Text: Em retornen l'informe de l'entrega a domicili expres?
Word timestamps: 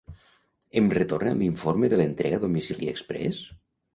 Em 0.79 0.87
retornen 0.97 1.35
l'informe 1.41 1.91
de 1.93 2.01
l'entrega 2.01 2.39
a 2.41 2.43
domicili 2.45 2.89
expres? 2.95 3.45